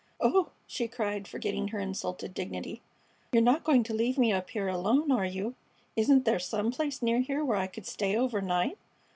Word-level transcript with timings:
"Oh!" 0.19 0.49
she 0.65 0.87
cried, 0.87 1.27
forgetting 1.27 1.67
her 1.67 1.79
insulted 1.79 2.33
dignity, 2.33 2.81
"you're 3.31 3.43
not 3.43 3.63
going 3.63 3.83
to 3.83 3.93
leave 3.93 4.17
me 4.17 4.33
up 4.33 4.49
here 4.49 4.67
alone, 4.67 5.11
are 5.11 5.27
you? 5.27 5.53
Isn't 5.95 6.25
there 6.25 6.39
some 6.39 6.71
place 6.71 7.03
near 7.03 7.19
here 7.19 7.45
where 7.45 7.57
I 7.57 7.67
could 7.67 7.85
stay 7.85 8.17
overnight?" 8.17 8.79